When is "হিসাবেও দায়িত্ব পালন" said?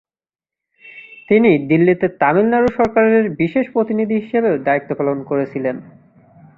4.15-5.17